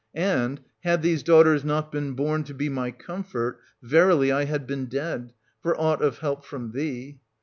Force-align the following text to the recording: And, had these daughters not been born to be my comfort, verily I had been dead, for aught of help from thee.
And, 0.15 0.61
had 0.79 1.03
these 1.03 1.21
daughters 1.21 1.63
not 1.63 1.91
been 1.91 2.13
born 2.13 2.43
to 2.45 2.55
be 2.55 2.69
my 2.69 2.89
comfort, 2.89 3.59
verily 3.83 4.31
I 4.31 4.45
had 4.45 4.65
been 4.65 4.87
dead, 4.87 5.31
for 5.61 5.79
aught 5.79 6.01
of 6.01 6.17
help 6.17 6.43
from 6.43 6.71
thee. 6.71 7.19